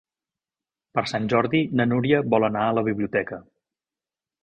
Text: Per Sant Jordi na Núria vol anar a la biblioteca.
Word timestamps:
Per 0.99 1.03
Sant 1.11 1.27
Jordi 1.35 1.63
na 1.81 1.87
Núria 1.91 2.25
vol 2.35 2.51
anar 2.51 2.67
a 2.71 2.75
la 2.81 2.87
biblioteca. 2.91 3.43